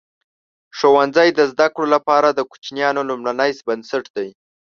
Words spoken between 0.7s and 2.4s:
ښوونځی د زده کړو لپاره د